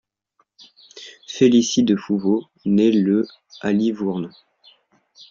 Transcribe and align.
Félicie 1.27 1.83
de 1.83 1.95
Fauveau 1.95 2.47
naît 2.65 2.89
le 2.91 3.27
à 3.59 3.71
Livourne. 3.71 4.31